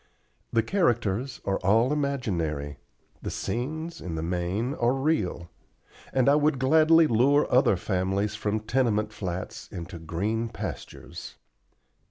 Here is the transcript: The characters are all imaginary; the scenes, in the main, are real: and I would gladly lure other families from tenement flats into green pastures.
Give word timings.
The 0.51 0.63
characters 0.63 1.41
are 1.45 1.59
all 1.59 1.93
imaginary; 1.93 2.79
the 3.21 3.29
scenes, 3.29 4.01
in 4.01 4.15
the 4.15 4.23
main, 4.23 4.73
are 4.73 4.93
real: 4.95 5.51
and 6.11 6.27
I 6.27 6.33
would 6.33 6.57
gladly 6.57 7.05
lure 7.05 7.45
other 7.53 7.77
families 7.77 8.33
from 8.33 8.61
tenement 8.61 9.13
flats 9.13 9.67
into 9.71 9.99
green 9.99 10.49
pastures. 10.49 11.35